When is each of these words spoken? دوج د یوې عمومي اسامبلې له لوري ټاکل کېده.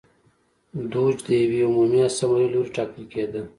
دوج 0.91 1.15
د 1.27 1.29
یوې 1.43 1.61
عمومي 1.69 1.99
اسامبلې 2.09 2.45
له 2.47 2.51
لوري 2.53 2.69
ټاکل 2.77 3.03
کېده. 3.11 3.41